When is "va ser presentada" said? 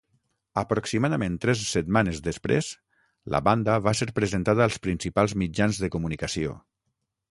3.91-4.69